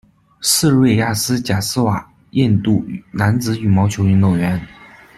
[0.41, 4.59] 斯瑞亚斯·贾斯瓦，印度男子羽毛球运动员。